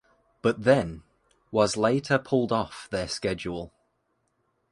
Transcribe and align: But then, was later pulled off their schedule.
But 0.41 0.63
then, 0.63 1.03
was 1.51 1.77
later 1.77 2.17
pulled 2.17 2.51
off 2.51 2.89
their 2.89 3.07
schedule. 3.07 3.71